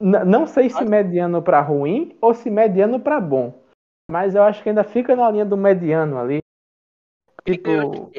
[0.00, 3.58] N- não sei se mediano pra ruim ou se mediano pra bom.
[4.10, 6.38] Mas eu acho que ainda fica na linha do mediano ali.
[7.44, 8.10] Tipo.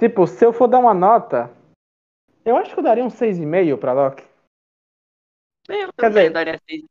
[0.00, 1.54] Eu- Tipo, se eu for dar uma nota,
[2.44, 4.24] eu acho que eu daria um 6,5 pra Loki.
[5.68, 6.84] Eu Quer também dizer- daria seis.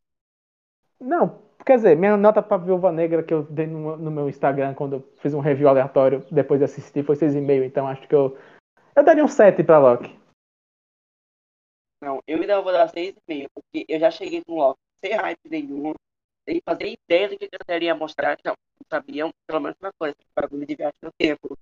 [0.99, 4.73] Não, quer dizer, minha nota pra Viúva Negra que eu dei no, no meu Instagram
[4.75, 8.37] quando eu fiz um review aleatório depois de assistir foi 6,5, então acho que eu.
[8.95, 10.17] Eu daria um 7 pra Loki.
[12.01, 15.93] Não, eu ainda vou dar 6,5, porque eu já cheguei com Loki sem hype nenhum,
[16.47, 18.37] sem fazer ideia do que a série ia mostrar.
[18.45, 21.57] Não, não sabiam pelo menos uma coisa, bagulho de viagem no tempo.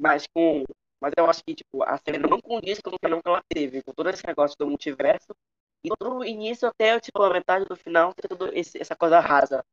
[0.00, 0.64] Mas com.
[1.00, 3.92] Mas eu acho que, tipo, a série não condiz com o que ela teve, com
[3.92, 5.34] todo esse negócio do multiverso.
[5.84, 9.64] E do início até, tipo, a metade do final, tem tudo esse- essa coisa rasa.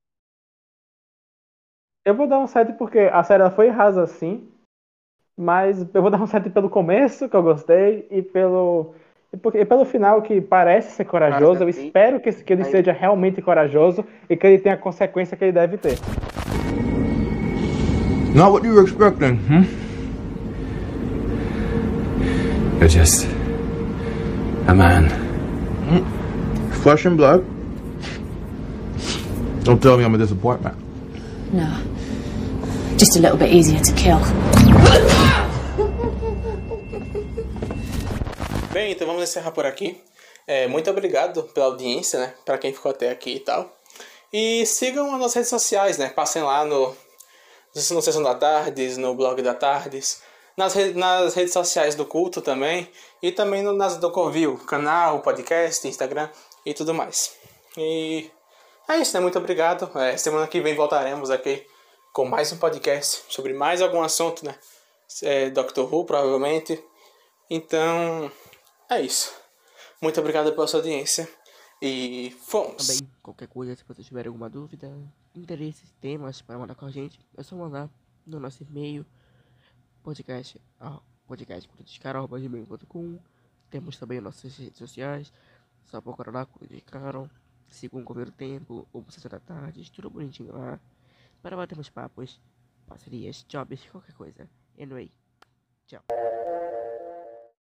[2.06, 4.50] Eu vou dar um 7 porque a série foi rasa sim,
[5.38, 8.96] mas eu vou dar um 7 pelo começo, que eu gostei, e pelo.
[9.34, 12.64] E, porque- e pelo final, que parece ser corajoso, eu espero que, esse- que ele
[12.64, 15.98] Aí- seja realmente corajoso e que ele tenha a consequência que ele deve ter.
[18.34, 19.87] Not what you were expecting, hmm?
[22.80, 23.26] You're just
[24.68, 25.10] a man.
[26.84, 27.44] Flesh and blood?
[29.64, 30.76] Don't tell me I'm a disappointment.
[31.52, 31.66] No.
[32.98, 34.20] Just a little bit easier to kill.
[38.72, 40.00] Bem, então vamos encerrar por aqui.
[40.46, 42.34] É, muito obrigado pela audiência, né?
[42.46, 43.76] Pra quem ficou até aqui e tal.
[44.32, 46.10] E sigam as nossas redes sociais, né?
[46.10, 46.96] Passem lá no,
[47.74, 50.22] no Sessão da Tardes, no blog da Tardes,
[50.58, 52.92] nas, re- nas redes sociais do culto também,
[53.22, 56.30] e também no, nas do Covil, canal, podcast, Instagram
[56.66, 57.38] e tudo mais.
[57.78, 58.32] E
[58.90, 59.20] é isso, né?
[59.20, 59.90] Muito obrigado.
[60.00, 61.66] É, semana que vem voltaremos aqui
[62.12, 64.56] com mais um podcast sobre mais algum assunto, né?
[65.22, 66.84] É, Doctor Who, provavelmente.
[67.50, 68.32] Então,
[68.90, 69.34] é isso.
[70.02, 71.30] Muito obrigado pela sua audiência.
[71.80, 72.88] E fomos.
[72.88, 74.92] Também, qualquer coisa, se vocês tiverem alguma dúvida,
[75.36, 77.88] interesse, temas para mandar com a gente, é só mandar
[78.26, 79.06] no nosso e-mail
[80.08, 83.20] podcast, ah, podcastcultodescaro.com
[83.70, 85.34] Temos também nossas redes sociais,
[85.84, 86.48] só procurar lá
[86.86, 87.30] Caro,
[87.68, 90.80] sigam o do Tempo, ou Sessão da Tarde, tudo bonitinho lá,
[91.42, 92.40] para batermos papos,
[92.88, 94.50] parcerias, jobs, qualquer coisa.
[94.80, 95.12] Anyway,
[95.86, 96.06] tchau.